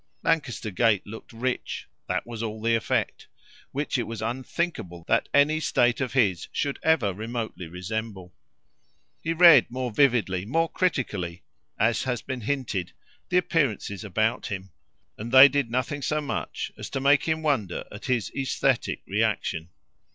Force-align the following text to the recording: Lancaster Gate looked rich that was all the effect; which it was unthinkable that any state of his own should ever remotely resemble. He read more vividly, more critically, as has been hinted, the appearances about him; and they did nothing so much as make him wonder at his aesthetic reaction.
Lancaster 0.23 0.71
Gate 0.71 1.05
looked 1.05 1.31
rich 1.31 1.87
that 2.07 2.25
was 2.25 2.41
all 2.41 2.59
the 2.59 2.73
effect; 2.73 3.27
which 3.71 3.99
it 3.99 4.07
was 4.07 4.19
unthinkable 4.19 5.05
that 5.07 5.29
any 5.31 5.59
state 5.59 6.01
of 6.01 6.13
his 6.13 6.47
own 6.47 6.49
should 6.53 6.79
ever 6.81 7.13
remotely 7.13 7.67
resemble. 7.67 8.33
He 9.21 9.31
read 9.31 9.69
more 9.69 9.91
vividly, 9.91 10.43
more 10.43 10.69
critically, 10.69 11.43
as 11.79 12.01
has 12.05 12.23
been 12.23 12.41
hinted, 12.41 12.93
the 13.29 13.37
appearances 13.37 14.03
about 14.03 14.47
him; 14.47 14.71
and 15.19 15.31
they 15.31 15.47
did 15.47 15.69
nothing 15.69 16.01
so 16.01 16.19
much 16.19 16.71
as 16.79 16.89
make 16.95 17.25
him 17.25 17.43
wonder 17.43 17.83
at 17.91 18.05
his 18.05 18.31
aesthetic 18.35 19.03
reaction. 19.05 19.69